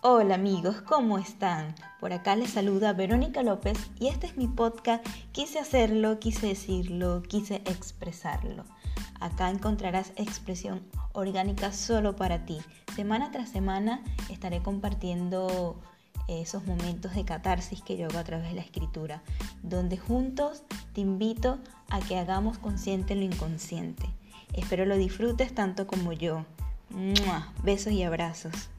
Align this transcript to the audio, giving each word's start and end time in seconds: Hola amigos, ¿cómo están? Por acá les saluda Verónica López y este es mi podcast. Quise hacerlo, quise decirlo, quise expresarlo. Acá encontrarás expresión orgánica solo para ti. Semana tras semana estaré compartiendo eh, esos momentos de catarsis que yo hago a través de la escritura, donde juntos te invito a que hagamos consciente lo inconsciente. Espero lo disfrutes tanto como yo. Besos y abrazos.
Hola 0.00 0.36
amigos, 0.36 0.80
¿cómo 0.82 1.18
están? 1.18 1.74
Por 1.98 2.12
acá 2.12 2.36
les 2.36 2.50
saluda 2.50 2.92
Verónica 2.92 3.42
López 3.42 3.90
y 3.98 4.06
este 4.06 4.28
es 4.28 4.36
mi 4.36 4.46
podcast. 4.46 5.04
Quise 5.32 5.58
hacerlo, 5.58 6.20
quise 6.20 6.46
decirlo, 6.46 7.20
quise 7.24 7.56
expresarlo. 7.64 8.64
Acá 9.18 9.50
encontrarás 9.50 10.12
expresión 10.14 10.86
orgánica 11.14 11.72
solo 11.72 12.14
para 12.14 12.46
ti. 12.46 12.58
Semana 12.94 13.32
tras 13.32 13.48
semana 13.48 14.04
estaré 14.30 14.62
compartiendo 14.62 15.80
eh, 16.28 16.42
esos 16.42 16.64
momentos 16.64 17.16
de 17.16 17.24
catarsis 17.24 17.82
que 17.82 17.96
yo 17.96 18.06
hago 18.06 18.18
a 18.18 18.24
través 18.24 18.50
de 18.50 18.54
la 18.54 18.62
escritura, 18.62 19.24
donde 19.64 19.98
juntos 19.98 20.62
te 20.92 21.00
invito 21.00 21.58
a 21.90 21.98
que 21.98 22.16
hagamos 22.16 22.58
consciente 22.58 23.16
lo 23.16 23.22
inconsciente. 23.22 24.08
Espero 24.52 24.86
lo 24.86 24.96
disfrutes 24.96 25.52
tanto 25.56 25.88
como 25.88 26.12
yo. 26.12 26.44
Besos 27.64 27.92
y 27.92 28.04
abrazos. 28.04 28.70